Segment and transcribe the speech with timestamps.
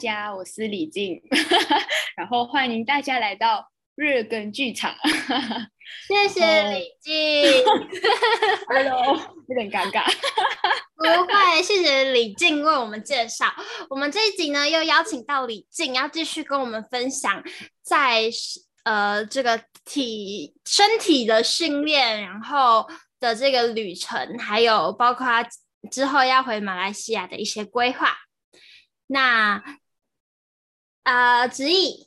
[0.00, 1.20] 家，我是李静，
[2.16, 4.94] 然后欢迎大家来到日更剧场。
[6.08, 7.62] 谢谢李静
[8.66, 9.14] ，Hello，
[9.46, 10.10] 有点尴尬。
[10.96, 13.44] 不会，谢谢李静为我们介绍。
[13.90, 17.44] 我们这一集呢，又邀请到李静，要继续跟我们分享
[17.82, 18.30] 在
[18.84, 25.26] 呃这个体身体的训练，然后的这个旅程，还有包括
[25.90, 28.16] 之后要回马来西亚的一些规划。
[29.12, 29.60] 那
[31.10, 32.06] 啊，子毅，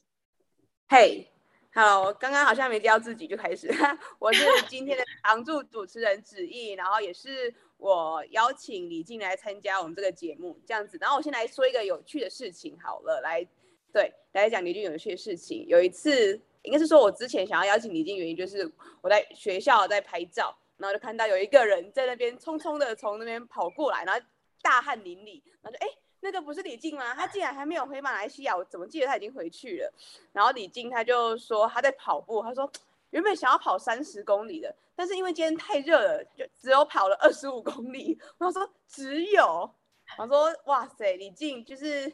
[0.87, 1.29] 嘿
[1.73, 3.69] ，Hello，刚刚好像没叫自己就开始，
[4.17, 10.97] 我是今天的常驻主持人子毅，然后也是我邀请李静来参加我们这个节目，这样子。
[11.01, 13.45] 然后我先来说一个有趣的事情好了，来，
[13.91, 15.67] 对，来讲李静有趣的事情。
[15.67, 24.25] 有一次，应该是说我之前想要邀请李静，原因就是我在学校在拍照，然后就看到有一个人在那边匆匆的从那边跑过来，然后
[24.61, 25.87] 大汗淋漓，然后就哎。
[25.87, 27.13] 诶那个不是李静吗？
[27.13, 29.93] 他竟然还没有回马来西亚，我怎么记得他已经回去了？
[30.31, 32.71] 然后李静他就说他在跑步，他说
[33.09, 38.17] 原本想要跑三十公里的，但是因为今天太热了，就只有跑了二十五公里。
[38.37, 39.69] 我说只有，
[40.17, 42.09] 我说哇塞，李静就是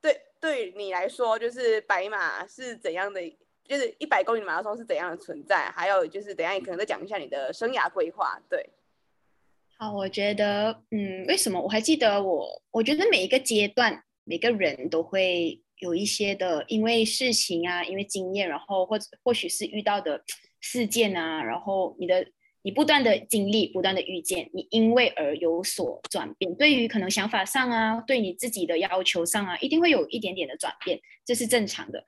[0.00, 3.20] 对对你来说，就是白马是怎样的，
[3.62, 5.70] 就是一百公里马拉松是怎样的存在？
[5.70, 8.68] 还有就是等下你可能再讲一下你的生涯规划，对。
[9.82, 12.62] 好，我觉得，嗯，为什么我还记得我？
[12.70, 20.22] 我觉得每一个阶段，每个人都会有一些的，因为事情啊，因为经验，然后或者或许是遇到的
[20.60, 22.24] 事件啊，然后你的
[22.62, 26.54] 你不断的经历，不断的遇见，你因为而有所转变。
[26.54, 32.04] 对于可能想法上啊，对你自己的要求上啊，一定会有一点点的转变，这是正常的。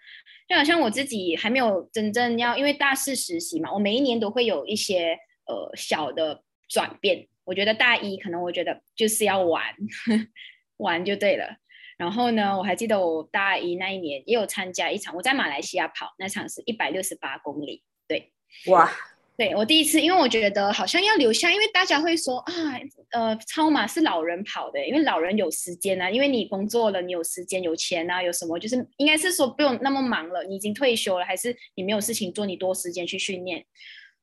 [0.48, 7.27] 就好像我自己还没有真正要，因为大四实习嘛，我每一年都会有一些呃小的转变。
[7.45, 9.62] 我觉得大一可能我觉得就是要玩，
[10.79, 11.57] 玩就对了。
[11.96, 17.85] 然后呢，我还记得我大一那一年也有参加一场，我在马来西亚跑，那场是一百六十八公里。
[18.08, 18.33] 对，
[18.67, 18.91] 哇，
[19.36, 22.52] 对我第一次，因为我觉得好像要留下，因为大家会说啊，
[23.11, 33.64] 呃，超马是老人跑的，因为老人有时间啊，因为你工作了，你有时间有钱啊，有什么就是应该是说不用那么忙了，你已经退休了，还是你没有事情做，你多时间去训练。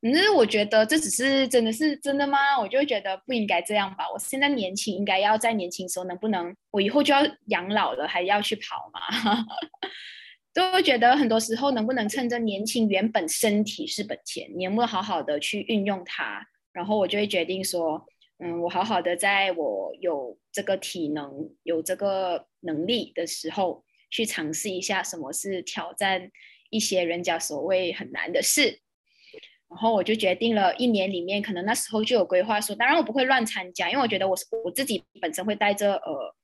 [0.01, 2.59] 可是我觉得这只是真的是真的吗？
[2.59, 4.06] 我就觉得不应该这样吧。
[4.12, 6.56] 我现在年轻，应该要在年轻时候能不能？
[6.72, 9.45] 我以后就要养老了，还要去跑吗？
[10.53, 16.45] 都会觉得很多时候能不能趁着年轻，原本身体是本钱，你能不能好好的去运用它？
[16.73, 18.06] 然后我就会决定说，
[18.40, 26.31] 嗯，我好好的在我有这个体能、有这个能力的时候，去尝试一下什么是挑战
[26.69, 28.79] 一些人家所谓很难的事。
[29.72, 36.36] 然后我就决定了一年里面，可能那时候就有规划说，当然我不会乱参加，因为我觉得我我自己本身会带着呃，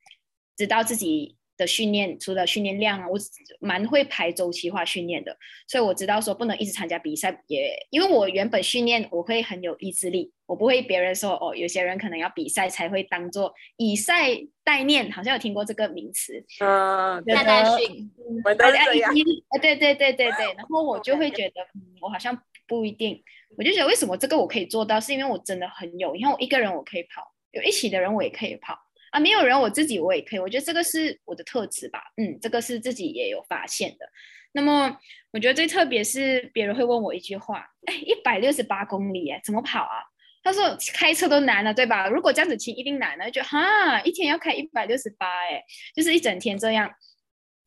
[0.56, 3.18] 知道自己的训练，除了训练量啊，我
[3.60, 5.36] 蛮会排周期化训练的，
[5.68, 14.30] 所以我知道说不能一直参加比赛，也因为我原本训练我会很有意志力，我不会别人说哦，有些人可能要比赛才会当做以赛
[14.64, 18.12] 代练，好像有听过这个名词，嗯，代代训，
[18.46, 19.14] 我都这样，
[19.62, 22.40] 对对对对对，然后我就会 觉得，嗯，我好像。
[22.70, 23.24] 不一定，
[23.58, 28.78] 我就觉得为什么这个我可以做到，是因为我真的很有，你看我一个人我可以跑，有一起的人我也可以跑
[29.12, 34.10] 啊，没有人我自己我也可以，我觉得这个是我的特质吧，嗯，这个是自己也有发现的。
[34.54, 34.98] 那么
[35.32, 40.02] 我觉得最特别是别人会问我一句话，哎，一百六十八公里哎，怎么跑啊？
[40.44, 42.08] 他说开车都难了，对吧？
[42.08, 45.62] 如果这样子骑一定难了，就哈，一天要开一百六十八哎，
[45.94, 46.90] 就是一整天这样。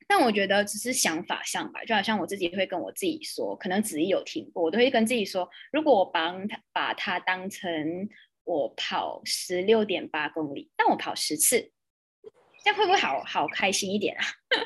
[0.09, 8.09] 但我觉得只是想法上吧，就好像我自己会跟我自己说，可能子怡有听过，我都会跟自己说，如果我帮他把它当成
[8.51, 11.71] 我跑十六点八公里，但我跑十次，
[12.65, 14.25] 这样会不会好好开心一点啊？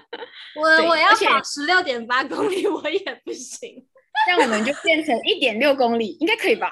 [0.56, 3.86] 我我要跑十六点八公里，我也不行。
[4.24, 6.70] 这样我们就变成一点六公里，应该可以吧？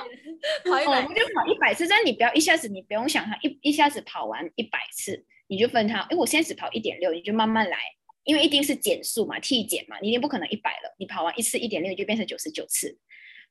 [0.64, 7.76] 跑一百， 我们就跑一百次，但你不要一下子，你不用想它一一下子跑完一百次，你就分它，因为，我现在只跑一点六，你就慢慢来。
[8.24, 10.96] 因为一定是减速嘛，T 减嘛，你一定不可能一百了。
[10.98, 12.98] 你跑完一次一点六，就变成九十九次。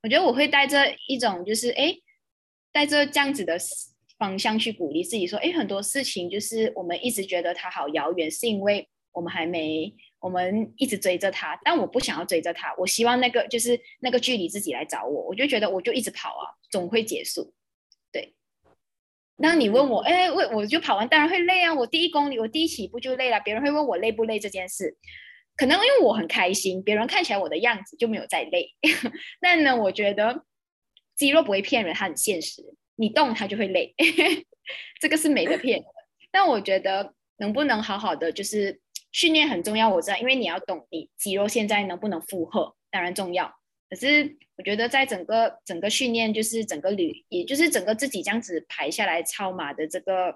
[0.04, 1.96] 我觉得我会带着一种就是哎，
[2.75, 3.57] 带着这样子的
[4.18, 11.57] 方向去鼓励自己，说哎，很多事情就是我们一直觉得它好遥远，是因为我们还没，我们一直追着它。
[11.63, 15.24] 但我不想要追着它，我希望那个就是那个距离自己来找我。
[15.24, 17.54] 我就觉得我就一直跑啊，总会结束。
[18.12, 18.36] 对
[19.38, 21.74] 那你问我，哎，我我就跑完，当然会累啊。
[21.74, 23.39] 我第一公里，我第一起步就累了。
[23.39, 24.98] 别人会问我累不累这件事，
[25.56, 28.69] 可能因为我很开心，别人看起来我的样子就没有在累。
[29.39, 30.44] 但呢，我觉得
[31.16, 32.62] 肌肉不会骗人，它很现实，
[32.96, 33.94] 你动它就会累，
[35.00, 35.86] 这个是没得骗的。
[36.32, 38.80] 但我觉得能不能好好的就是
[39.12, 43.54] 训练很重要，我知道，因为你要懂你肌肉现在能不能负荷，当然重要。
[43.90, 50.36] 可是我觉得在整个整个训练，就是整个旅，也就是整个自己这样子排下来超马的这个，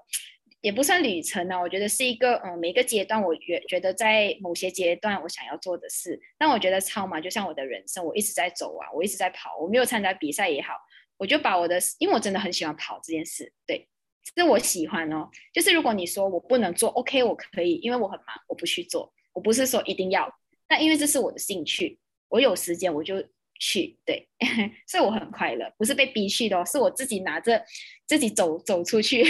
[0.61, 1.61] 也不算旅程呢、啊。
[1.61, 6.19] 我觉得是一个，嗯，每个阶段我觉觉得在某些阶段我想要做的事。
[6.37, 9.57] 但我觉得超马就像我的人生，我一直在走啊，我一直在跑。
[9.57, 10.73] 我没有参加比赛也好，
[11.17, 13.87] 我就把我的，因为我真的很喜欢跑这件事，对，
[14.35, 15.29] 是我喜欢哦。
[15.53, 19.13] 就是如果你说我不能做，OK，我可以，因为我很忙，我不去做。
[19.33, 20.29] 我不是说一定要，
[20.67, 23.23] 但因为这是我的兴趣，我有时间我就。
[23.61, 24.25] 去对，
[24.87, 27.61] 所以我很快乐，不是被逼去的哦，是我自己拿着
[28.07, 29.21] 自己走走出去，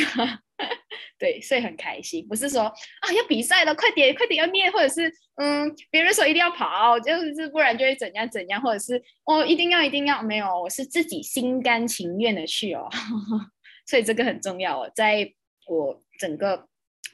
[1.18, 2.26] 对，所以很开心。
[2.28, 12.88] 不是说啊要比赛了，快点快点要练，或者是嗯别人说一定要跑，就是不然就会怎样怎样，或者是哦一定要一定要没有，我是自己心甘情愿的去哦，
[13.88, 15.34] 所以这个很重要哦，在
[15.68, 16.68] 我整个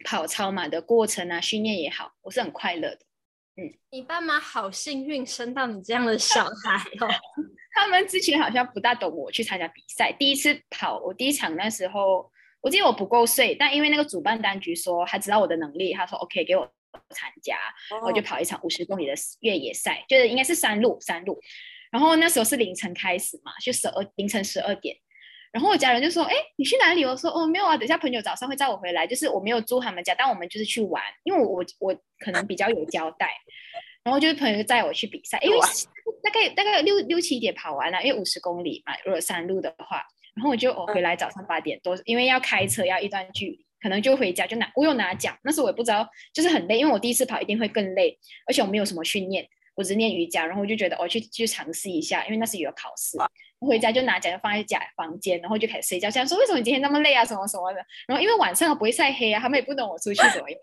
[0.04, 3.00] 跑超马的过程啊，训练也好，我是很快乐的。
[3.58, 7.08] 嗯，你爸妈好幸运生到你这样的小孩哦。
[7.74, 12.30] 他们之前好像不大懂我去参加比赛，第一次跑，我第一场那时候，
[12.66, 16.68] 我记得我不够睡，但因为那个主办单局说他知道我的能力，他说 OK 给我
[17.12, 17.56] 参加，
[18.04, 21.40] 我就跑一场五十公里的越野赛，就是应该是山路山路，
[21.92, 24.98] 然后那时候是凌晨开始嘛，就十二凌晨十二点。
[25.52, 29.06] 然后我家人就说：“哎，你去哪里？”我说：“哦，没有啊，等下朋友早上会载我回来。
[29.06, 33.30] 就是我没有住他们家，但我们就是去玩，因为我我我可能比较有交代。
[34.04, 35.58] 然后就是朋友就载我去比赛，因为
[36.24, 40.04] 大概大概六六七点跑完了，因为五十公里嘛，如果山路的话。
[40.36, 48.18] 然后我就我回来早上八点多，因为要开车要一段距离，可能就回家就拿我有拿奖，那时候我也不知道，就是很累，因为我第一次跑一定会更累，
[48.48, 53.18] 而且我没有什么训练，我只练瑜伽，然后我就觉得我去去尝试一下，因为那是有考试。”
[53.58, 56.08] 回家就拿奖就放在家房间，然后就开始睡觉。
[56.08, 57.26] 想说为什么你今天那么累啊？
[57.26, 57.84] 什么什么的。
[58.06, 60.60] 然后因为晚上不会晒黑啊，他们也不懂我出去怎么样。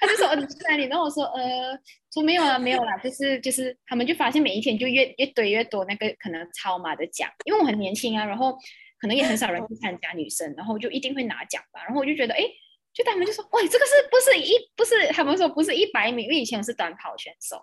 [0.00, 1.78] 他就说：“哦，你去哪里？”然后我说：“呃，
[2.12, 8.58] 说没有啊，没有啦，就是就是。”他们就发现每一天就越越堆越多那个可能超马的奖，因为我很年轻啊，然后
[9.04, 11.84] 可能也很少人去参加女生，然后就一定会拿奖吧。
[11.84, 12.42] 然后我就觉得，哎。
[12.96, 15.08] 就他们就说，喂，这个是不是一不是？
[15.08, 17.60] 他们说不是一百米，因为以前我是短跑选手。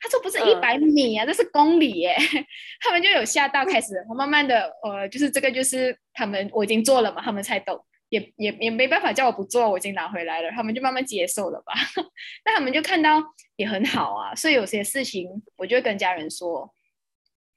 [0.00, 2.16] 他说不是一百米啊，嗯、这是公里耶。
[2.80, 7.78] 他们就有吓到，开始我慢慢的，呃，就是这个就是他们我已经做了嘛，他们才懂，
[8.08, 11.74] 也也也没办法叫我不做，我已经拿回来了，他们就慢慢接受了吧。
[12.46, 13.22] 那他们就看到
[13.56, 15.28] 也很好啊，所以有些事情
[15.58, 16.74] 我就会跟家人说，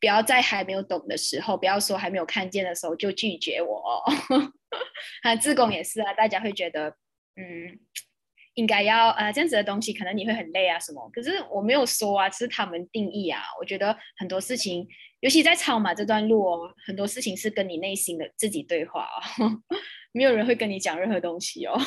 [0.04, 4.04] 不要在还没有懂的时候，不要说还没有看见的时候就拒绝我哦。
[5.24, 6.90] 啊，志工也是啊，大家会觉得。
[7.38, 7.80] 嗯，
[8.56, 11.10] 应该要呃这样子的东西，可能你会很累啊什么。
[11.14, 13.44] 可是我没有说啊，是他们定义啊。
[13.62, 14.86] 我觉得很多事情，
[15.22, 19.08] 尤其在超马这段路哦，很多事情是跟你内心的自己对话
[19.40, 19.62] 哦，
[20.12, 21.80] 没有人会跟你讲任何东西哦。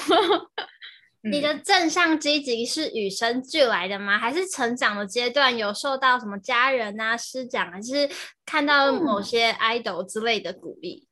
[1.30, 4.18] 你的正向积极是与生俱来的吗？
[4.18, 8.08] 还是成长的阶段有受到什么家人啊、师长，还是
[8.44, 11.06] 看到某些 idol 之类的鼓励？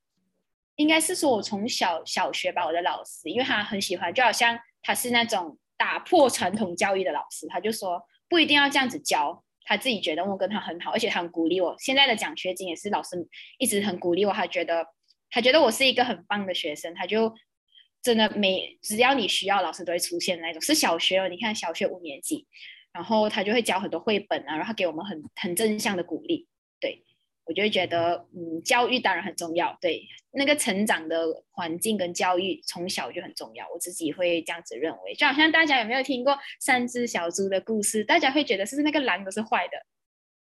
[0.77, 11.77] 应该是说，我从小小学吧，我的老师，因为他很喜欢，就好像他是那种打破传统教育的老师，他就说不一定要这样子教，他自己觉得我跟他很好，而且他很鼓励我。
[11.79, 13.17] 现在的奖学金也是老师
[13.59, 14.87] 一直很鼓励我，他觉得
[15.31, 17.33] 他觉得我是一个很棒的学生，他就
[18.05, 20.63] 真的每只要你需要，老师都会出现的那种。
[20.63, 22.47] 是小学哦，你看小学五年级，
[22.93, 26.47] 然后他就会教很多绘本啊，然后给我们很很正向的鼓励，
[26.79, 27.03] 对。
[27.47, 35.15] 我就会觉得，嗯，教育当然很重要，对，那个成长的环境跟教育从小就很重要，我自己会这样子认为。
[35.15, 38.03] 就好像大家有没有听过三只小猪的故事？
[38.03, 39.77] 大家会觉得是不是那个狼都是坏的，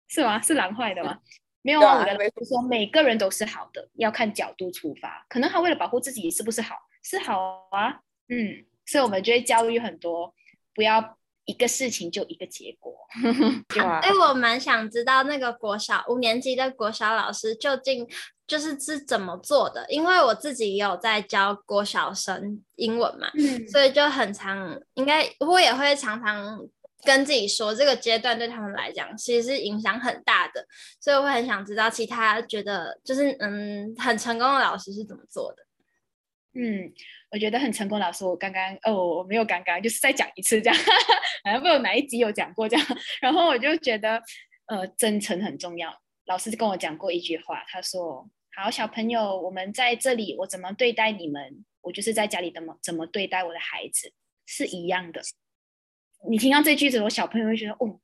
[0.09, 0.41] 是吗？
[0.41, 1.19] 是狼坏的吗？
[1.61, 5.27] 没有啊，我的老师说每个人都是好的，要看角度出发。
[5.29, 6.77] 可能他为了保护自己，是不是好？
[7.09, 10.35] 是好啊，嗯，所以我们就会教育很多，
[10.75, 11.17] 不要。
[11.47, 12.93] 一个事情就一个结果，
[13.73, 14.01] 对啊。
[14.01, 18.05] 哎，我蛮想知道那个国小五年级的国小老师究竟
[18.49, 26.59] 就是是怎么做的，因为我自己也有在教国小生英文嘛，嗯、所以就很常，应该我也会常常
[27.05, 30.67] 跟自己说，这个阶段对他们来讲其实是影响很大的，
[31.01, 35.66] 所以我会很想知道其他觉得就是嗯很成功的老师是怎么做的。
[36.59, 36.91] 嗯，
[37.31, 37.99] 我觉得很成功。
[37.99, 40.77] 老师，我刚刚哦，我没有刚刚，就是再讲一次这样，
[41.45, 42.87] 好像不知道哪一集有讲过这样。
[43.21, 44.23] 然后我就觉得，
[44.67, 45.95] 呃，真诚很重要。
[46.27, 54.13] 老师就跟我讲过一句话，他说：“好，小朋友，我们在这里，我怎么对待你们，我就是在家里怎么怎么对待我的孩子，
[54.47, 55.21] 是一样的。”
[56.29, 58.01] 你听到这句子，我小朋友会觉得，哦，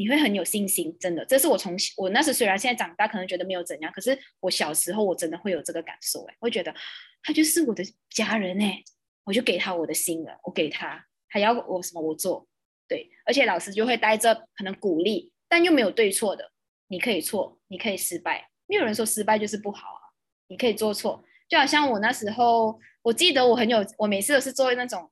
[0.00, 1.22] 你会很有信心，真的。
[1.26, 6.74] 这是我从我那时虽然现在长大，可能觉得没有怎样，可是我小时候我真的会有这个感受，哎，会觉得。
[7.22, 8.82] 他就是我的家人哎，
[9.24, 12.48] 我就给他我的心了，我给他，还要我什么我做，
[12.88, 16.50] 对，而且老师就会带着可能鼓励，但又没有对错的，
[16.88, 20.00] 你可以错，你可以失败，没有人说失败就是不好啊，
[20.48, 25.10] 你可以做错，就好像我那时候，我记得我很有，我每次都是做那种，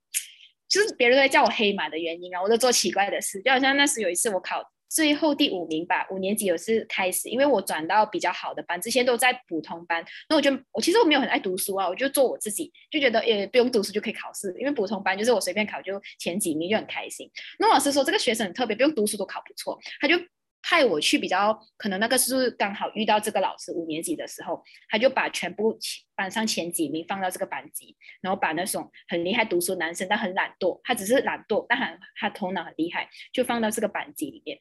[0.67, 4.63] 就是别人都会叫我黑马的原因啊，我都做奇怪的事，就好像那时有一次我考。
[4.89, 10.05] 最后第五名吧，五年级有次开始，因为我转到比较好的班，之前都在普通班。
[10.29, 17.31] 那我就我其实我没有很爱读书啊，我就做我自己，就觉得也不用读书就可以考试，因为普通班就是我随便考就前几名就很开心。
[17.59, 20.19] 那老师说这个学生很特别，不用读书都考不错，他就
[20.63, 25.79] 派我去比较可能那个是刚好遇到这个老师五年级的时候，他就把全部
[26.17, 34.59] 班上前几名放到这个班级，然后把那种很厉害读书男生但很懒惰，他只是懒惰，但很他头脑很厉害，就放到这个班级里面。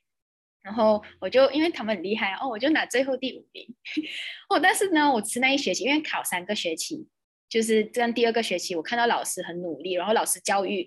[0.67, 3.65] 然后我就因为他们很厉害哦，我就拿最后第五名
[4.51, 4.59] 哦。
[4.59, 7.07] 但是呢，我吃那一学期，因为考三个学期，
[7.47, 8.13] 就是这样。
[8.13, 10.85] 第二个学期，我看到老师很努力，然后老师教育，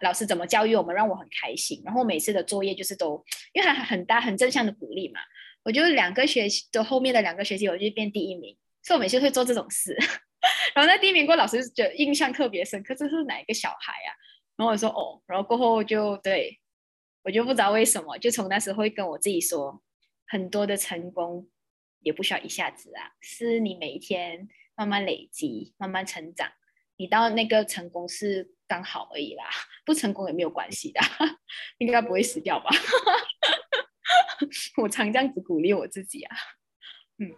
[0.00, 1.82] 老师怎么教育我们，让我很开心。
[1.84, 3.20] 然后每次的作业就是都，
[3.52, 5.18] 因为他很大很正向的鼓励嘛，
[5.64, 8.56] 我就两个学期的后面的两个学期，我就变第一名。
[8.84, 9.92] 所以我每次会做这种事。
[10.72, 14.14] 然后那第一名过，老师就印象特别深刻，这是哪一个小孩啊？
[14.56, 16.60] 然后我说哦，然后过后就对。
[17.24, 19.82] 我就不知道为什么，就从那时候会跟我自己说，
[20.26, 21.48] 很多的成功
[22.00, 26.52] 也不需要一下子啊，是你每一天慢慢累积，慢慢成长，
[26.96, 29.44] 你到那个成功是刚好而已啦，
[29.86, 31.00] 不成功也没有关系的，
[31.78, 32.68] 应该不会死掉吧？
[34.76, 36.36] 我常这样子鼓励我自己啊，
[37.18, 37.34] 嗯，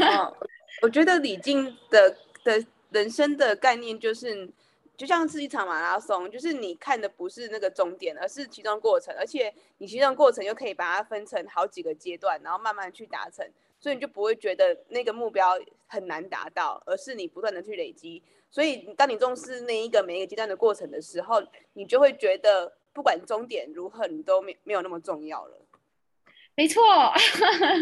[0.00, 0.34] 哦，
[0.80, 4.50] 我觉得李静的的人生的概念就是。
[4.96, 13.44] 就像是一场马拉松，就是你看的不是那个终点，而是其中过程，而且你其中过程又可以把它分成好几个阶段，然后慢慢去达成，
[13.80, 18.22] 所以你就不会觉得那个目标很难达到，而是你不断的去累积。
[18.50, 25.58] 所以当你重视那一个每一个阶段的过程的时候，你就会觉得不管终点如何，你都没没有那么重要了。
[26.54, 26.82] 没错，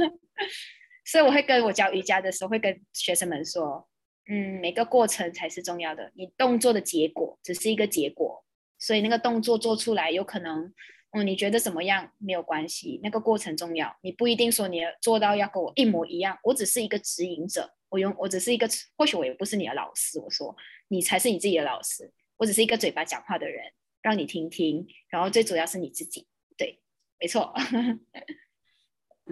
[1.04, 3.89] 所以我会跟我教瑜伽的时候会跟学生们说。
[4.28, 6.12] 嗯，每个过程才是重要的。
[6.14, 8.44] 你动作的结果只是一个结果，
[8.78, 10.72] 所以那个动作做出来有可能，
[11.10, 13.96] 嗯，你觉得怎么样没有关系，那个过程重要。
[14.02, 20.20] 你不一定说你要做到要跟我一模一样，我只是一个指引者，我用我只是一个，或许我也不是你的老师。
[20.20, 20.54] 我说
[20.88, 23.72] 你才是你自己的老师，我只是一个嘴巴讲话的人，
[24.02, 24.86] 让你听听。
[25.08, 26.80] 然后最主要是你自己，对，
[27.18, 27.52] 没错。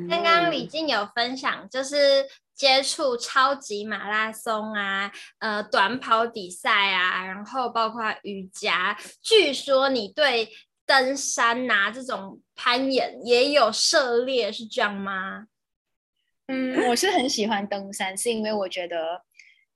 [0.08, 2.26] 刚刚李静有分享，就是。
[2.58, 8.98] 接触超级马拉松啊，呃，短跑比赛啊，然后包括瑜伽。
[9.22, 10.50] 据说你对
[10.84, 15.46] 登山呐、啊、这种攀岩也有涉猎，是这样吗？
[16.48, 19.22] 嗯，我是很喜欢登山，是因为我觉得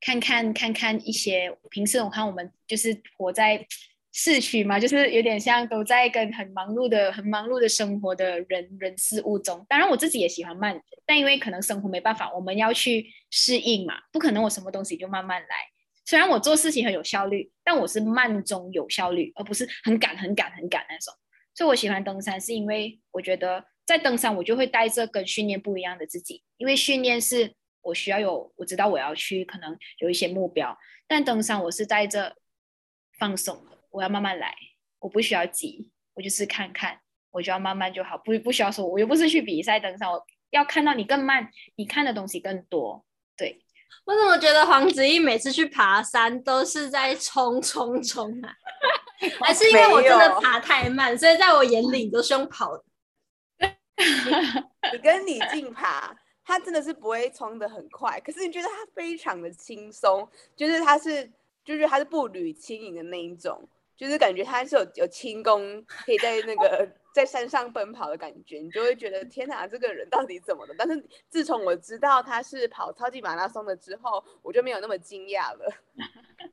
[0.00, 3.64] 看看看看一些平时我看我们就是活在。
[4.12, 9.64] 市区嘛，就是有点像都在跟很忙碌的、很忙碌的生活的人人事物中。
[9.68, 15.48] 当然，我自己也喜欢慢，但因为可能生活没办法，我们要去适应嘛，不可能我什么东西就慢慢来。
[16.04, 21.14] 虽然我做事情很有效率，但我是慢中有效率，而不是很赶、很赶、很赶那种。
[21.54, 30.76] 所以我喜欢登山，是因为我觉得在登山我就会带着跟训练不一样的自己，因为训练是我需要有，我知道我要去可能有一些目标，
[31.08, 32.36] 但登山我是带着
[33.18, 33.64] 放松。
[33.92, 34.52] 我要慢慢来，
[34.98, 36.98] 我不需要急，我就是看看，
[37.30, 43.04] 我就要慢慢就好，不不需要说，我又不是去比赛登山，我要看到你更慢，你看的东西更多。
[43.36, 43.62] 对，
[44.04, 48.54] 我怎么觉得黄子毅每次去爬山都是在冲冲冲啊？
[49.40, 52.84] 还是因为我真的爬太慢，所以在我眼里都是用跑的。
[54.92, 61.30] 你跟李静爬，他真的是不会冲的很快，可是你觉得他非常的轻松，就是他是
[61.64, 63.68] 就是他是步履轻盈的那一种。
[63.96, 70.74] 就是感觉他是有有轻功，可以在那个在山上奔跑的感觉，你就会觉得天哪，这个人到底怎么了？
[70.76, 75.72] 但是自从我知道他是跑超级马拉松的之后，我就没有那么惊讶了。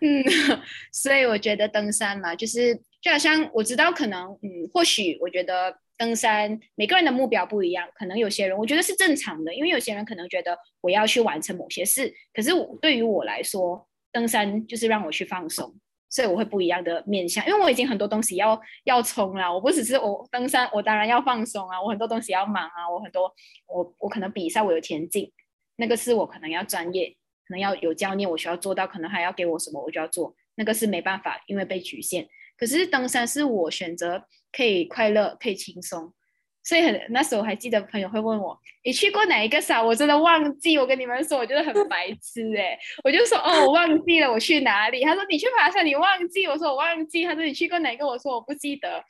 [0.00, 0.24] 嗯，
[0.90, 13.86] 所以我觉得登山嘛，就是就好像我知道可能，嗯，或许我觉得登山每个人的目标不一样，可能有些人我觉得是正常的，因为有些人可能觉得我要去完成某些事，可是对于我来说。
[14.12, 15.74] 登山就是让我去放松，
[16.10, 19.52] 所以我会不一样的面向，因为我已经很多东西要要冲了。
[19.52, 23.34] 我不只是我登山，我当然要放松啊，我很多东西要忙啊，我很多
[23.66, 25.32] 我我可能比赛我有田径，
[25.76, 27.08] 那个是我可能要专业，
[27.48, 32.28] 可能要有教练，我需要做到，可能还要给我什么我就要做，那个是没办法，因为被局限。
[32.58, 36.12] 可是登山是我选择可以快乐，可以轻松，
[36.64, 39.84] 所以很那时候我还记得朋友会问我，你去过哪一个山？
[39.84, 40.78] 我真的忘记。
[40.78, 45.04] 我跟你们说，我觉得很白痴哎、欸，我就说哦， 我忘记了我去哪里。
[45.04, 46.46] 他说你去爬山，你忘记？
[46.46, 47.24] 我说我忘记。
[47.24, 48.06] 他说你去过哪个？
[48.06, 49.04] 我说我不记得。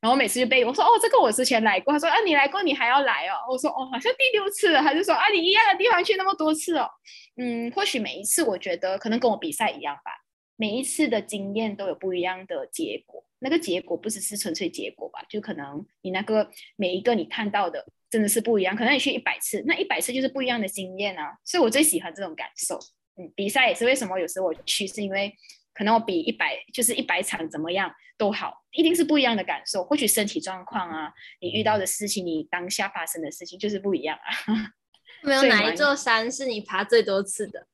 [0.00, 1.92] 然后每次就背我说哦，这个我之前来过。
[1.92, 3.34] 他说啊，你来过，你还要来哦。
[3.50, 4.80] 我说哦，好像第六次了。
[4.80, 6.88] 他就说啊，你一样的地方去那么多次哦。
[7.36, 10.12] 嗯，或许每一次我觉得可能跟我比赛一样吧，
[10.56, 13.24] 每一次的经验都有不一样的结果。
[13.40, 18.76] 那个结果不只是纯粹结果吧，就可能你那个每一个你看到的真的是不一样。
[18.76, 21.36] 可能你去一百次，那一百次就是不一样的经验啊。
[21.44, 22.78] 所以我最喜欢这种感受。
[23.16, 25.34] 嗯，比赛也是为什么有时候我去，是因为。
[25.74, 29.84] 可能我比一百就是一百场怎么样都好，一定是不一样的感受。
[29.84, 34.74] 或许身体状况啊，你遇到的事情，你当下发生的事情就是不一样啊。
[35.22, 37.68] 没有哪一座山是你爬最多次的？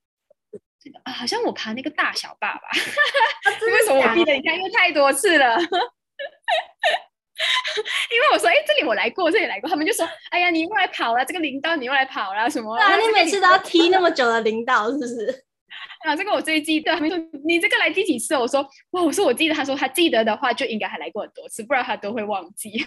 [1.04, 2.62] 啊，好像我爬那个大小坝吧。
[3.72, 4.32] 为什么我记得？
[4.34, 5.58] 你看，因为太多次了。
[8.10, 12.74] 因为我说，哎，这里我来过，这里来过，他们就说，哎呀，你又来跑了，这个林道你又来跑了，什么？
[12.76, 15.44] 啊，你每次都要踢那么久的林道，是不是？
[16.06, 16.94] 啊，这个我最记得。
[16.94, 18.36] 他们说你这个来第几次？
[18.36, 19.54] 我说哇，我说我记得。
[19.54, 22.86] 他说他记得的话，就应该还来过很多次，不然他都会忘记。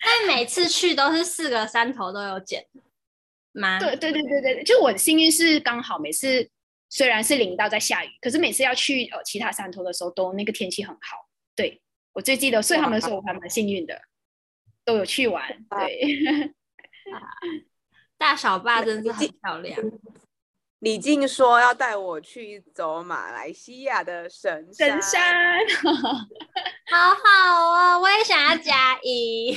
[0.00, 2.64] 但每次去都是四个山头都有捡
[3.58, 3.78] 吗？
[3.78, 6.48] 对对对对对，就我的幸运是刚好每次
[6.88, 11.28] 虽然是林道在下雨，可是每次要去呃其他山头的时候，都那个天气很好。
[11.54, 14.00] 对，我最记得，所以他们说我还蛮幸运的，
[14.84, 15.64] 都有去玩。
[15.70, 16.54] 对。
[18.18, 19.80] 大小坝真是很漂亮。
[20.80, 25.58] 李静说要带我去走马来西亚的神山，神山，
[26.90, 29.56] 好好哦，我也想要加一。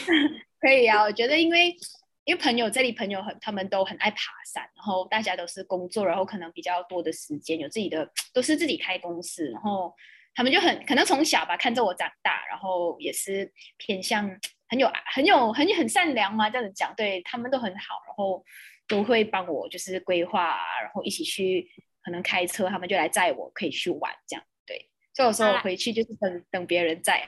[0.60, 1.76] 可以啊，我觉得因为
[2.26, 9.94] 因为朋友这里朋友很，他们都很爱爬山，然后大家都是工作，然后可能比较多的时间，有自己的都是自己开公司，然后
[10.34, 14.40] 他们就很可能从小吧看着我长大，然后也是偏向。
[14.70, 18.42] 很有很有很很善良嘛，这样子讲，对他们都很好，然后
[18.88, 21.70] 都会帮我就是规划啊，然后一起去
[22.02, 24.90] 可能开车，他们就来载我，可以去玩这样，对。
[25.14, 27.28] 所以有时候我回去就是等等别人载。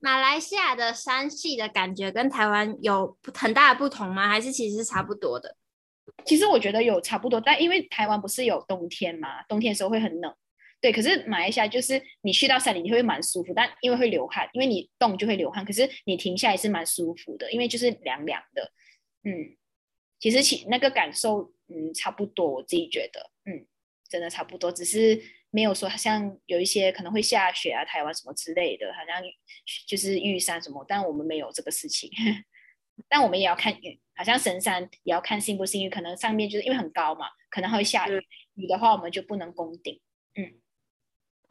[0.00, 4.28] 马来西亚的山系的感觉跟台湾有很大的不同吗？
[4.28, 5.56] 还是其实是差不多的？
[6.24, 10.34] 其实我觉得有差不多，但因为台湾不是有冬天嘛，冬天的时候会很冷。
[10.80, 15.62] 对，可是马来西亚就是你去到山里，你会蛮舒服，但因为会流汗，因为你动就会流汗。
[15.64, 18.72] 可是你停下来是蛮舒服的，因为就是凉凉的。
[19.24, 19.56] 嗯，
[20.18, 23.66] 其实其那个感受，嗯，差不多，我自己觉得，嗯，
[24.08, 29.22] 真的差不多，只是没有说像有一些可能会下雪啊，台湾什么之类的，好像
[29.86, 32.10] 就是玉山什么，但我们没有这个事情。
[33.08, 38.22] 但我们也要看雨，好像神山也要看幸不幸运，可能上面就是因为很高嘛，可能会下雨，
[38.54, 40.00] 雨的话我们就不能攻顶。
[40.34, 40.60] 嗯。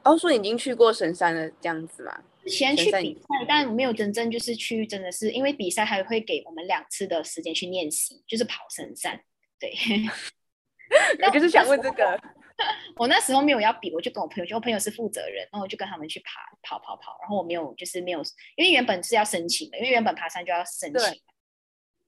[0.03, 2.23] 哦，说已经去过神山了，这样子吗？
[2.43, 9.21] 之前去比赛，但没有真正就是去，真的是因为比赛还会给我们两次的时间去练习，就是跑神山。
[9.59, 9.73] 对，
[11.27, 12.17] 我就是想问这个。
[12.97, 17.17] 我那时候没有要比，我就跟我朋友，就我朋友是负责人，然后我就跟他们去爬，跑跑跑。
[17.21, 18.21] 然后我没有，就是没有，
[18.55, 21.21] 因为原本是要申请的，因为原本爬山就要申请。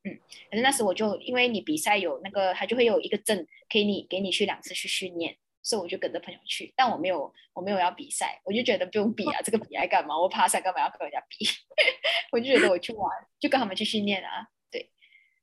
[0.03, 5.37] 嗯，可是那时我就因为你比赛有那个，他就会有一个证，可以你给你去两次去训练。
[5.63, 10.19] 所以我就跟着朋友去，但我没有，我没有要比赛，我就觉得不用比啊，这个比来干嘛？
[10.19, 11.45] 我爬山干嘛要跟人家比？
[12.33, 13.07] 我就觉得我去玩，
[13.39, 14.47] 就跟他们去训练啊。
[14.71, 14.89] 对，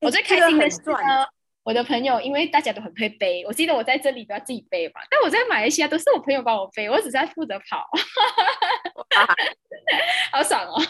[0.00, 1.24] 我最开心的是呢，
[1.68, 7.87] 我的朋友，因为大家都很会背，我记得我在这里都要自己背嘛，但我在马来西亚都是我朋友帮我背，我只是在负责跑，
[10.33, 10.81] 好爽哦！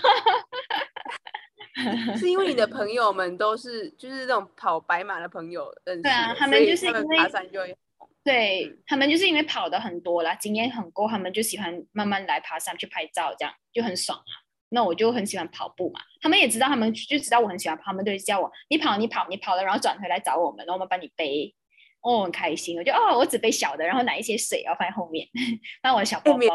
[2.17, 7.77] 是因为你的朋友们都是就是这种跑白马的朋友认识，对啊，他们就是因为爬山就会。
[8.23, 14.47] 对，他们就是因为跑的很多啦，经验很够，他们就喜欢慢慢来爬山去拍照，这样就很爽啊。
[14.71, 21.55] 那我就很喜欢跑步嘛，他们也知道，他们就知道我很喜欢跑，他们都会叫我你跑你跑你跑了，然后转回来找我们，然后我们帮你背，
[22.01, 22.79] 哦，很开心。
[22.79, 25.27] 我就哦，我只背小的，然后拿一些水要放在后面，
[25.83, 26.39] 放我的小包包。
[26.39, 26.51] 免，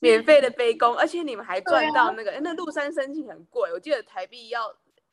[0.00, 4.60] 免费的背工，而且你们还赚到那个，啊、那入山申请很贵，我记得台币要。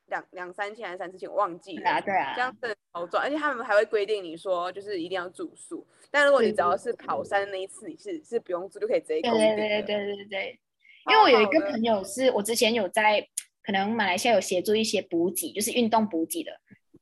[0.09, 1.83] 两两三千还是三四千，我忘记了。
[1.83, 5.85] 对啊，对啊，这样子好赚，而且他们还会规定你说，就是一定要住宿。
[6.09, 9.39] 但如果你只要是跑山那一次，你是是不用住就可以直接攻顶。
[9.39, 10.59] 对对对对对对。
[11.07, 13.27] 因为我有一个朋友是，我之前有在
[13.63, 16.51] 可能马来西亚有协助一些补给，就是运动补给的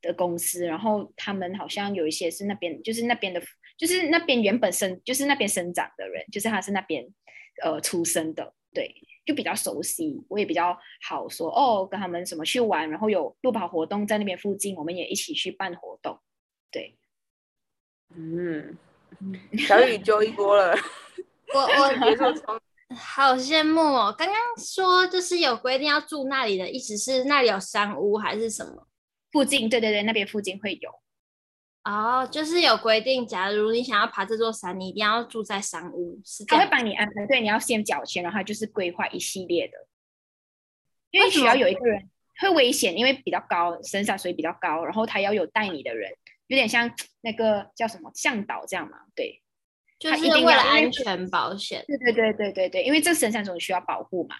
[0.00, 3.42] 的公司，然后他们好像有一些是那边，就是那边的，
[3.76, 7.06] 就是那边原本生，就是那边生长的人，就是他是那边
[7.62, 8.94] 呃出生的，对。
[9.26, 10.74] 就比较熟悉，我也比较
[11.06, 16.18] 好说哦，跟他们什么去玩，然后有路跑活动在那边附近，我们也一起去办活动。
[16.70, 16.96] 对，
[18.16, 18.78] 嗯，
[19.58, 20.74] 小雨揪一波了。
[21.52, 22.58] 我我结束冲
[22.96, 24.14] 好羡慕哦！
[24.16, 28.88] 刚刚说就是有规定要住那里的意思是那里有山屋还是什么？
[29.30, 30.90] 附近，对对对，那边附近会有。
[31.84, 36.64] 哦，就是有规定，假如你想要爬这座山，你一定要住在山屋，是这样。
[36.64, 39.86] 他会帮你安排，对，你要先缴钱，然后就是规划一系列的。
[41.10, 42.08] 因为需要有一个人
[42.40, 46.10] 会危险，因为比较高，深山所以比较高，然后他要有带你的人，
[46.46, 49.42] 有点像那个叫什么向导这样嘛，对。
[49.98, 51.84] 就是为了安全保险。
[51.86, 54.36] 对对对对对对，因为这深山总需要保护嘛，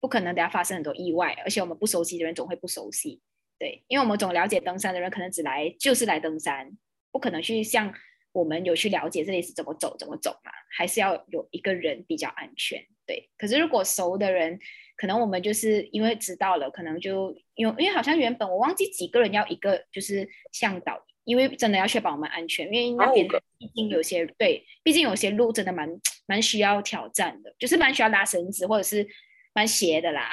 [0.00, 3.20] 不可能等下发生很多意外，而且我们不熟悉的人总会不熟悉。
[3.58, 6.70] 对，因为我们总了解登山的人可能只来就是来登山，
[7.10, 7.92] 不可能去像
[8.32, 12.84] 我们有去了解这里是怎么走怎么走嘛，还是要有一个人比较安全。
[13.06, 14.58] 对，可是如果熟的人，
[14.96, 21.04] 可能我们就是因为知道了，可能就因为因为好像原本我忘记几个人要一个就是向导。
[21.28, 24.30] 因为真的要确保我们安全，因为那边毕竟有些、oh.
[24.38, 25.86] 对，毕竟有些路真的蛮
[26.26, 29.06] 蛮需要挑战的，就是蛮需要拉绳子或者是
[29.52, 30.32] 蛮斜的啦，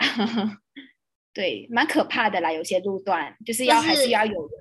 [1.35, 4.53] 对，蛮可怕的啦，有些路段就是要、就是、还是要有的，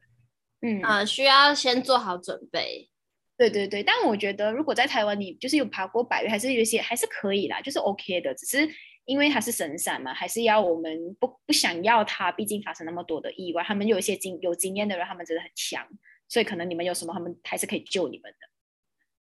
[0.62, 2.90] 嗯呃，需要先做好准备，
[3.38, 8.68] 对对对，但我觉得如果在台湾你就是有爬过百岳，还是有些还是可以啦，就是 OK 的，只是
[9.04, 15.86] 因为它是神山嘛，还是要我们不不想要它，毕竟发生那么多的意外，他们有一些经有经验的人，他们真的很强。
[16.28, 18.48] 所以可能你们有什么，他们还是可以救你们的。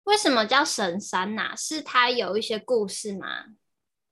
[0.04, 1.56] 为什么叫神山呐、啊？
[1.56, 3.46] 是它有一些故事吗？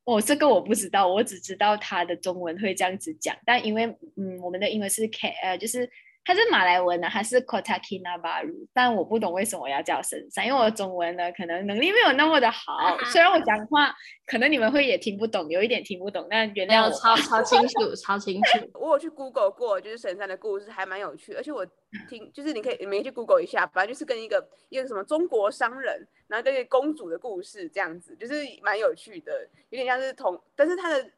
[0.05, 3.37] 哦，这个我不知道，我只知道它的中文会这样子讲。
[3.45, 5.91] 但因为嗯，我们的英文是 K，呃，就是。
[6.25, 13.93] 它是马来文的，它是 Kota Kinabalu，但我不懂为什么要叫神山，因为我的中文呢可能能力没有那么的好，虽然我讲话
[14.27, 16.91] 可能你们会也听不懂，有一点听不懂，但原谅我。
[16.91, 18.71] 超超清楚，超清楚。
[18.79, 21.67] 我有去 Google 过，就是神山的故事还蛮有趣，而且我
[22.09, 31.11] 听就是你可以你们去 Google 一下，反正就是跟一个一个什么中国商人，然后跟一个公主的故事这样子，就是蛮有趣的，有点像是同，但是它的。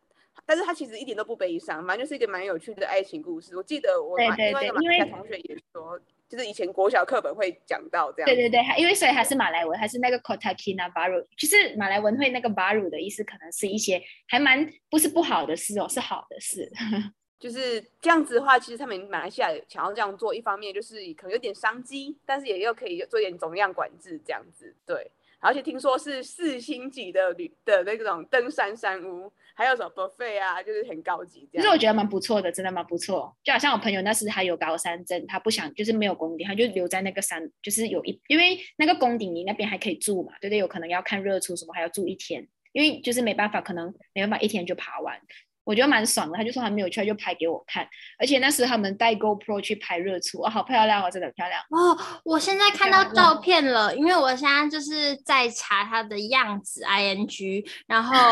[0.44, 3.56] 但是他其实一点都不悲伤，反正就是一个蛮有趣的爱情故事。
[3.56, 8.26] 我记得我另外一个马来西亚同学也说，就是以前国小课本会讲到这样。
[8.26, 16.70] 对对对，因为所以还是马来文，还是那个 Kota Kinabalu，就是马来文会那个 baru 的意思，可能是一些还蛮不是不好的事哦，是好的事。
[17.38, 24.72] 就是这样子的话，其实他们马来西亚想要这样做，一方面就是可能有点商机，但是也又可以做一点总量管制这样子。
[24.86, 25.10] 对，
[25.42, 29.30] 而且听说是四星级的旅的那种登山山屋。
[29.54, 31.62] 还有什么 buffet 啊，就是很高级这样。
[31.62, 33.36] 其实我觉得蛮不错的，真的蛮不错。
[33.44, 40.56] 就好像我朋友那时他有高山症，他不想就是没有攻顶，他就留在那个山，就是有一因为那个宫顶你那边还可以住嘛，对不对？
[40.56, 45.20] 有可能要看日出什么，还要住一天，因为就是没办法，可能没办法一天就爬完。
[45.64, 47.86] 我觉得蛮爽的，他就说他没有去，就拍给我看。
[48.18, 51.98] 而且那时他们带 GoPro 去拍日出，哦，好漂亮哦，真的漂亮哦。
[52.24, 58.14] 我现在看到照片了，因为我现在就是在查他的样子 ing，然后。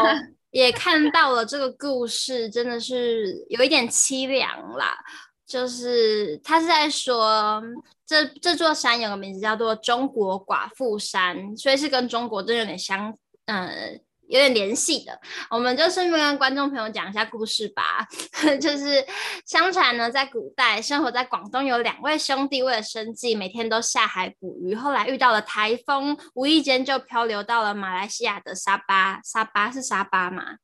[0.51, 4.99] 也看到了这个故事，真的是有一点凄凉啦。
[5.47, 7.63] 就是他是在说，
[8.05, 13.17] 这这座山有个名字叫做中国寡妇山，所以是跟中国真有点相，
[13.47, 14.01] 嗯。
[14.31, 18.07] 有点联系的，我们就顺便跟观众朋友讲一下故事吧。
[18.61, 19.05] 就是
[19.45, 24.75] 相传呢，在古代生活在广东有两位兄弟，为了生计，每天都下海捕鱼。
[24.75, 29.21] 后来遇到了台风，无意间就漂流到了马来西亚的沙巴。
[29.25, 30.57] 沙巴是沙巴吗？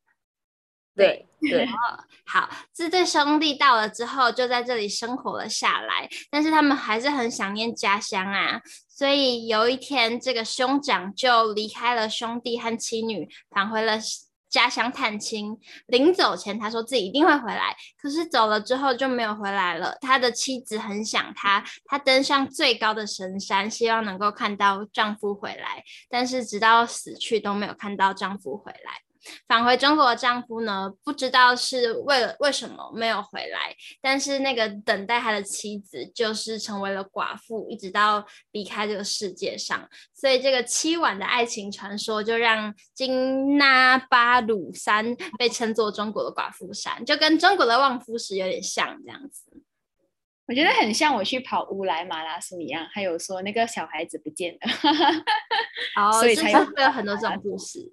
[0.97, 1.69] 对对。
[2.25, 6.09] 好，这对兄弟到了之后，就在这里生活了下来。
[6.31, 8.61] 但是他们还是很想念家乡啊。
[8.89, 13.99] 所以有一天，这个兄长就离开了兄弟和妻女，返回了
[14.49, 15.57] 家乡探亲。
[15.87, 17.77] 临走前，他说自己一定会回来。
[18.01, 19.97] 可是走了之后就没有回来了。
[20.01, 29.06] 他的妻子很想他，他登上最高的神山，希望能够看到丈夫回来，但是直到死去都没有看到丈夫回来。
[29.49, 39.89] 返回中国的丈夫呢，不知道是为了为什么没有回来，但是那个等待他的妻子就是成为了寡妇，一直到离开这个世界上。
[40.15, 49.63] 所以这个凄婉的爱情传说就让金纳巴鲁山被称作中国的寡妇山，就跟中国的望夫石有点像这样子。
[50.49, 54.61] 我觉得很像我去跑乌来马拉松一样，还有说那个小孩子不见了，
[56.01, 57.93] 哦，所以才会有很多这种故事。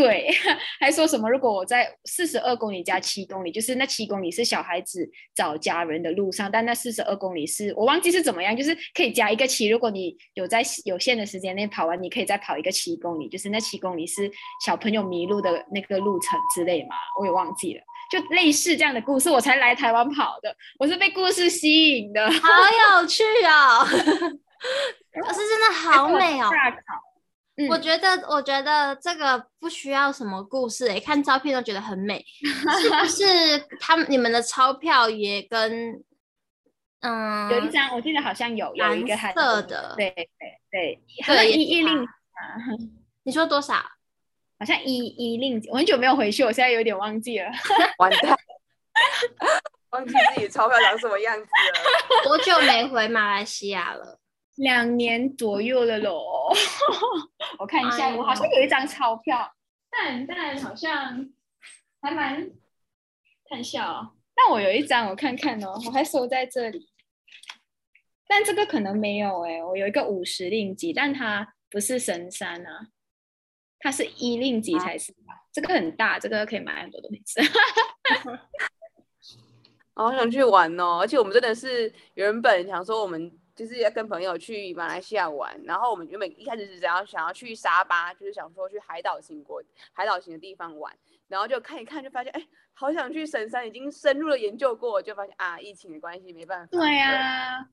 [0.00, 0.30] 对，
[0.78, 1.28] 还说什么？
[1.28, 9.66] 如果我在四十二公里加七公里，就是那七公里是小孩子找家人的路上，但那四十二公里是我忘记是怎么样，就是可以加一个七。
[9.66, 14.30] 如果你有在有限的时间内跑完，你可以再跑一个七公里，就是那七公里是
[14.64, 17.82] 小朋友迷路的那个路程之类嘛，我也忘记了。
[18.10, 22.48] 就类似这样的故事，我才来台湾跑的，我是被故事吸引的，好
[23.00, 23.84] 有趣哦！
[23.84, 26.48] 可是真的好美哦。
[27.58, 32.24] 嗯、我觉得，我觉得这个不需要什么故事、欸，看照片都觉得很美。
[32.80, 33.24] 是不是
[33.80, 36.02] 他们你们的钞票也跟
[37.00, 40.26] 嗯，有一张我记得好像有有一个蓝色的，对对
[40.70, 42.06] 对，对一一令，
[43.24, 43.74] 你说多少？
[44.58, 47.48] 好像一一令，我很久没有回去，我现在有点忘记了。
[47.98, 48.36] 完蛋，
[49.90, 52.24] 忘记自己钞票长什么样子了。
[52.24, 54.18] 多久没回马来西亚了？
[54.58, 56.50] 两年左右了喽，
[57.58, 59.54] 我看一下，我好像有一张钞票，
[59.90, 61.30] 但但好像
[62.00, 62.50] 还蛮
[63.48, 64.14] 看一下哦。
[64.34, 66.90] 但我有一张，我看看哦，我还收在这里。
[68.26, 72.88] 但这个可能没有哎，我有一个五十令吉，但它不是神山啊，
[73.78, 75.32] 它是一令吉才是吧？
[75.34, 77.40] 啊、这个很大，这个可以买很多东西吃。
[79.94, 83.32] 好想去玩哦，而且我们真的是原本想说我们。
[83.58, 89.60] 就是要跟朋友去马来西亚玩，然后我们原本一开始是想要想要去沙巴，就是想说去海岛型国
[89.92, 92.40] 海岛型的地方玩，然后就看一看就发现，哎，
[92.72, 96.68] 好想去神山，已经深入的研究过，就发现啊，疫情的关系没办法。
[96.70, 97.66] 对啊，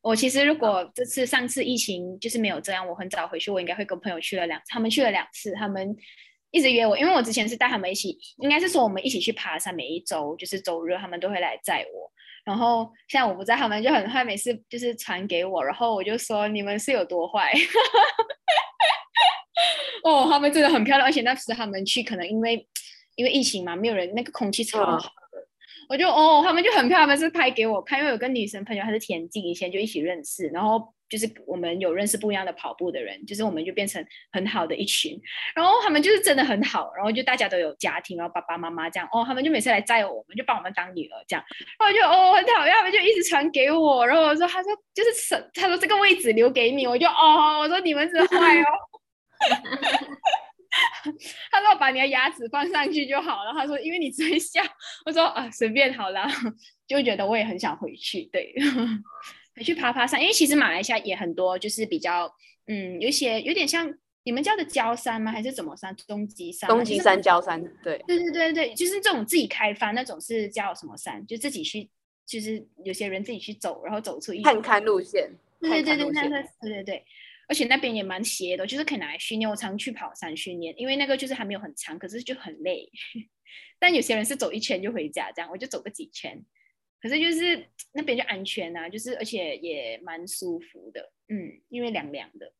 [0.00, 5.96] 我其实如果这次上次疫情就是没有这样，我很早回去，我应该会跟朋友去了两次，他们去了两次，他们
[6.52, 12.12] 一直约我，因为我之前是带他们一起，应该是说我们一起去爬山，每一周就是周日他们都会来载我。
[12.44, 17.52] 然后现在我不在，他们就很坏，每次就是传给我，然后我就说你们是有多坏。
[20.04, 22.66] 哦，他们真的很漂亮，而且那时他们去，可能因为
[23.14, 24.98] 因为疫情嘛，没有人，那个空气超好
[25.88, 30.92] 我就哦，他们就很漂亮，他们是拍给我看，因为有个女生朋友，她是田径，以前就一起认识，然后。
[31.12, 35.20] 就是我们有认识不一样的跑步的人，就是我们就变成很好的一群，
[35.54, 41.44] 然后他们就是真的很好，然后就大家都有家庭，然后爸爸妈妈这样，哦，他们就每次来载我们，就把我们当女儿这样，
[41.78, 45.10] 然后我就哦很讨厌，他们就一直传给我，然后我说他说就是
[45.52, 48.64] 他说这个位置留给你，我就哦，我说你们是坏哦，
[51.52, 54.62] 他说把你的牙齿放上去就好了，他说因为你只会笑，
[55.04, 56.26] 我说啊随便好了，
[56.88, 58.54] 就觉得我也很想回去，对。
[59.60, 62.32] 去爬爬山，因为其实马来西亚也很多，就是比较，
[62.66, 63.92] 嗯，有一些有点像
[64.24, 65.30] 你们叫的郊山吗？
[65.30, 65.94] 还是怎么山？
[66.06, 66.68] 东极山？
[66.70, 71.26] 东极山郊山，对，对对对对，就是这种自己开发那种是叫什么山？
[71.26, 71.90] 就自己去，
[72.24, 77.04] 就是有些人自己去走，然后走出一看看路线，对对对对，那个对对对，
[77.48, 79.50] 而且那边也蛮斜的，就是可以拿来训练。
[79.50, 82.88] 我常去跑山训练，因为那个就是还没有很长，可是就很累。
[83.78, 86.42] 但有些人是走一圈就回家，这样我就走个几圈。
[87.02, 92.52] 可是就是那边就安全啊，就是而且也蛮舒服的，嗯，因为凉凉的。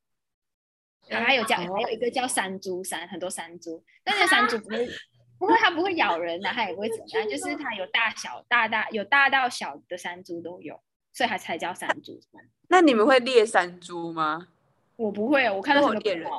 [1.09, 4.89] 然后还有叫还有一个叫山猪山，很多山猪，但是山猪不会
[5.39, 10.81] 不会它不会咬人啊，它也不会怎样，就是它有大小大大有大到小的山猪都有，
[11.13, 12.41] 所以它才叫山猪山。
[12.69, 14.49] 那你们会猎山猪吗？
[14.97, 16.31] 我不会，我看到什么猎人，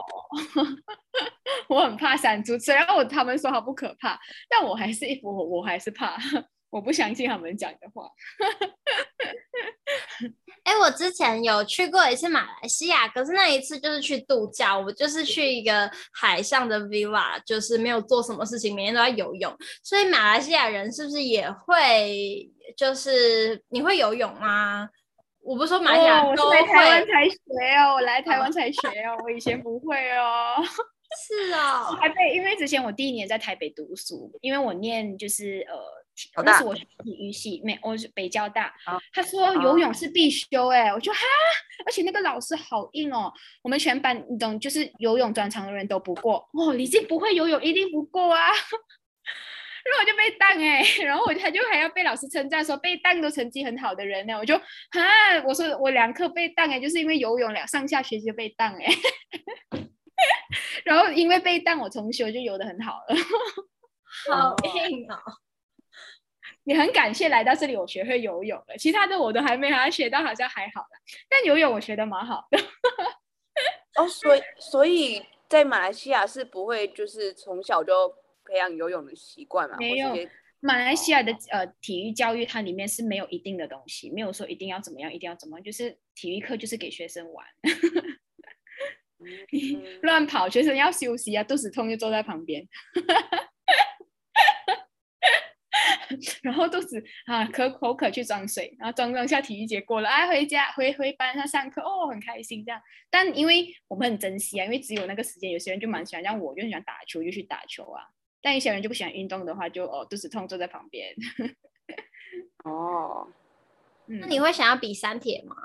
[1.68, 4.18] 我很怕山猪，虽然我他们说它不可怕，
[4.50, 6.18] 但我还是我我还是怕。
[6.74, 8.10] 我不相信他们讲的话。
[10.64, 19.56] 哎、欸，我之前有去过一次马来西亚，可是那一次就是去度假，我就是去一个海上的 villa，就是没有做什么事情，每天都在游泳。
[19.84, 22.50] 所以马来西亚人是不是也会？
[22.76, 24.90] 就是你会游泳吗？
[25.42, 27.38] 我不是说马来西亚都会，来台湾才学
[27.78, 30.56] 哦，我来台湾才学哦，我以前不会哦。
[31.28, 36.03] 是哦， 台北，因为之前我第一年在台北读书，因为我念就是呃。
[36.43, 36.86] 那是我体
[37.19, 38.65] 育系，没，我是北交大。
[38.86, 41.19] 啊、他说游泳是必修，哎，我就哈，
[41.86, 43.34] 而且那个老师好硬哦。
[43.62, 46.47] 我们全班，你懂，就是游泳专长的人都不过。
[46.54, 48.47] 哦，李静不会游泳，一定不过啊。
[49.84, 54.34] 然后我就被当哎，然后我他就还要被老师称赞说被当都成绩很好的人呢。
[54.38, 58.88] 我就哈，我说我两科被当哎，就是因为游泳两上下学期就被当哎。
[60.86, 63.15] 然后因为被当，我重修就游得很好了。
[64.32, 65.17] 好硬哦。
[66.65, 68.78] 你很感谢来到这里，我学会游泳了。
[68.78, 70.88] 其他的我都还没好像学到，好像还好了。
[71.30, 72.58] 但游泳我学的蛮好的。
[73.95, 78.10] 哦，所以所以在马来西亚是不会就是从小就
[78.45, 79.78] 培养游泳的习惯嘛？
[79.78, 80.15] 没有，
[80.62, 87.45] 马来西亚的呃体育教育它里面是没有一定的东西，没有说一定要怎么样，一定要怎么样，就是体育课就是给学生玩，
[90.02, 92.65] 乱跑，学生要休息啊，肚子痛就坐在旁边。
[96.41, 102.82] 然后肚子啊可口渴去装水，然后装装下体育节过了，哎回家回回班上上课哦很开心这样。
[103.10, 108.04] 但因为我们很珍惜啊，因为只有那个时间，有些人就蛮喜欢，像我就很喜欢打球就去打球啊。
[108.41, 111.13] 但一些人就不喜欢运动的话就，就哦肚子痛坐在旁边。
[112.65, 113.28] 哦，
[114.08, 115.56] 嗯、那你会想要比三铁吗？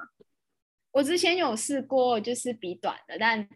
[0.92, 3.48] 我之前有试过，就是比短的，但。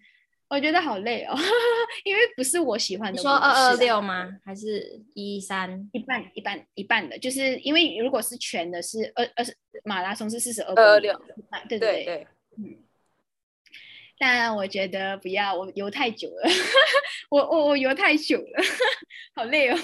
[0.53, 1.35] 我觉得好累哦，
[2.05, 3.17] 因为不是我喜欢的。
[3.17, 4.29] 你说二二六吗？
[4.45, 5.89] 还是一三？
[5.95, 11.19] 一半一半一半的，就是因为如果是全的是二二十马拉松是四十二二二六，
[11.71, 12.27] 对对对，
[12.59, 12.77] 嗯。
[14.19, 16.51] 但我觉得不要，我游太久了，
[17.31, 18.63] 我我我游太久了，
[19.35, 19.79] 好累哦。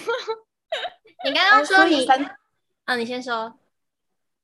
[1.25, 2.07] 你刚刚说你，
[2.85, 3.59] 啊，你先说。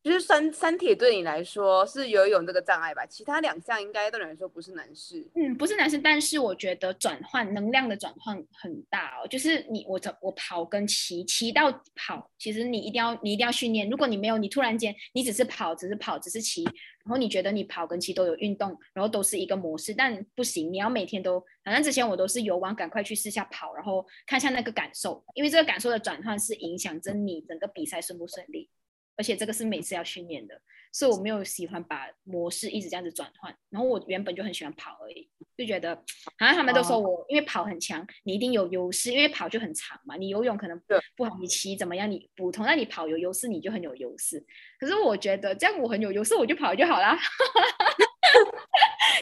[0.05, 3.07] 就是三三铁对你来说是游泳这个障碍吧？
[3.07, 5.27] 其他两项应该对你来说不是难事。
[5.35, 9.27] 嗯，不是难事，但是我觉得转换能量的转换很大哦。
[9.27, 13.89] 就是你我走我跑跟骑，骑到跑，其实你一定要你一定要训练。
[13.89, 21.43] 如果你没有，你突然间你只是跑，只是跑，只是骑，然后你觉得你跑跟骑都有运动，然后都是一个模式，但不行，你要每天都。
[21.65, 28.69] 反正之前我都是游完赶快去试下跑，然后看一下那个感受，因为这个感受的转换是影响着你整个比赛顺不顺利。
[29.17, 30.61] 而且这个是每次要训练的，
[30.93, 33.55] 所以我没有喜欢把模式一直这样子转换。
[33.71, 35.95] 然后我原本就很喜欢跑而已，就觉得
[36.39, 40.17] 好像他们都说我因为跑很强，你一定有优势，因为跑就很长嘛。
[40.17, 40.81] 你游泳可能
[41.17, 42.11] 不好，你骑怎么样？
[42.11, 44.45] 你普通，那你跑有优势，你就很有优势。
[44.79, 47.19] 可是我觉得这样我很有优势，我就跑就好啦。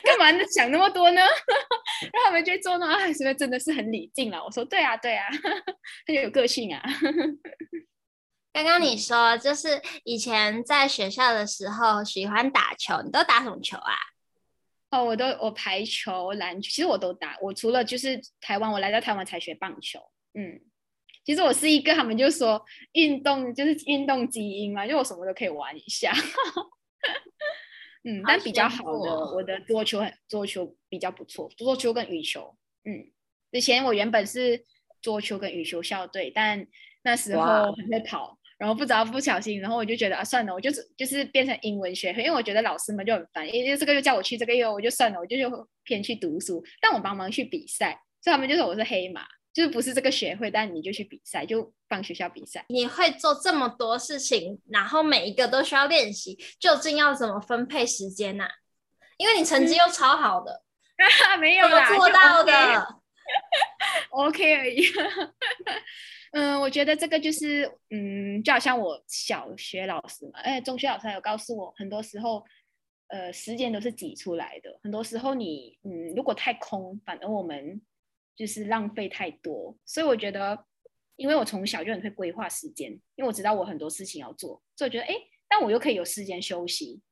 [0.05, 1.21] 干嘛想那么多呢？
[2.13, 2.87] 让他们去做呢？
[2.87, 4.43] 啊，是不是真的是很理性了？
[4.43, 5.29] 我说对啊，对啊，
[6.07, 6.83] 很有个性啊。
[8.53, 13.95] 刚刚你说，就是以前在学校的时候喜欢打球，你都打什么球啊？
[14.91, 17.39] 哦，我都我排球、篮球，其实我都打。
[17.41, 19.99] 我除了就是台湾，我来到台湾才学棒球。
[20.35, 20.61] 嗯，
[21.25, 22.63] 其实我是一个他们就说
[22.93, 26.13] 运动就是运动基因嘛，就我什么都可以玩一下。
[28.05, 32.55] 嗯，但比较好的，我的桌球很桌球比较不错，桌球跟羽球。
[32.85, 33.11] 嗯，
[33.51, 34.67] 之前我原本是
[35.01, 36.67] 桌球跟羽球校队，但
[37.03, 38.39] 那时候很会跑。
[38.63, 46.65] 然后不知道不小心，然后我就觉得啊，算了，我就是就是变成英文学会，因为我觉得老师们就很烦，因为这个又叫我去，这个又我就算了，我就就偏去读书。
[46.81, 52.65] 但我帮忙去比赛，所以他们就说我是黑马，就是不是这个学会，但你就去比赛，就帮学校比赛。
[52.69, 58.51] 你会做这么多事情，然后每一个都需要练习，究竟要怎么分配时间呢、啊？
[59.17, 60.63] 因为你成绩又超好的，
[61.35, 63.01] 嗯、没有啦，做到的，
[64.11, 64.85] OK 而已。
[66.33, 72.43] 嗯，我觉得这个就是，嗯，就好像我小学老师嘛，哎，中学老师还有告诉我，很多时候，
[73.09, 74.81] 呃，时间都是挤出来的。
[74.83, 77.81] 很多时候你，嗯，如果太空，反而我们
[78.35, 79.77] 就是浪费太多。
[79.85, 80.65] 所以我觉得，
[81.17, 85.15] 因为我从小就很会规划时间，因为我知道我很多事情要做，所以我觉得，哎，
[85.49, 87.03] 但我又可以有时间休息。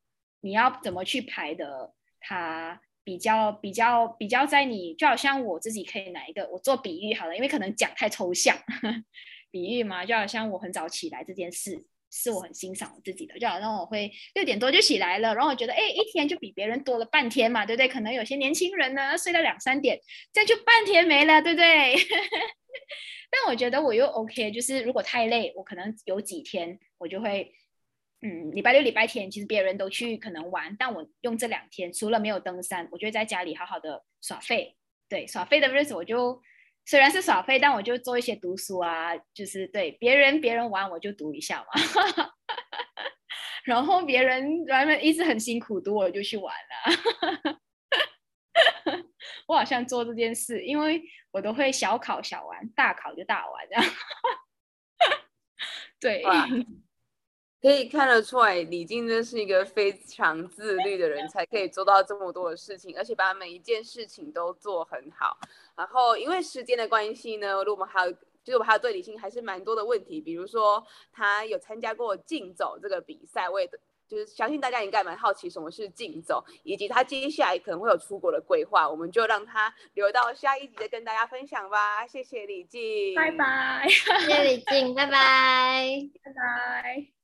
[0.41, 1.93] 你要怎么去排的？
[2.21, 2.81] 它。
[3.03, 8.57] 比较比较比较在你就好像我自己可以拿一个我做比喻好了，因为可能讲太抽象，
[9.51, 17.89] 比喻嘛，就好像我很早起来这件事是我很欣赏我自己的，就好像我会六点多就起来了，然后我觉得哎一天就比别人多了半天嘛，对不对？
[17.89, 19.99] 可能有些年轻人呢睡到两三点，
[20.33, 21.95] 这样就半天没了，对不对？
[23.31, 27.53] 但我觉得我又 OK，就是如果太累，我可能有几天我就会。
[28.23, 34.77] 嗯，礼拜六、礼拜天，其实别人都去可能玩，但我用这两天，除了没有登山，我就在家里好好的耍废。
[35.09, 36.43] 对，耍废的日子，我就
[36.85, 41.69] 虽然是耍废，但我就做一些读书啊，就是对别人别人玩，我就读一下嘛。
[43.65, 47.59] 然后别人他们一直很辛苦读，我就去玩了。
[49.49, 53.85] 我好像做这件事，因为我都会小考小玩，大考就大玩这样。
[55.99, 56.23] 对。
[57.61, 65.37] 可以看得出来，李静真是一个非常自律的人，才可以做到这么多的事情，而且把每一件事情都做很好。
[65.77, 73.69] 然后因为时间的关系呢，如果我们还有，就是我们还有对李静还是蛮多的问题，比如说他有参加过竞走这个比赛，我也
[74.09, 82.07] 就是相信大家应该蛮好奇什么是竞走，以及他接下来可能会有出国的规划，我们就让他留到下一集再跟大家分享吧。
[82.07, 83.85] 谢谢李静，拜拜。
[83.87, 87.20] 谢谢李静，拜拜，拜拜。